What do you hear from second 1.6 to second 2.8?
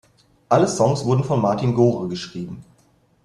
Gore geschrieben.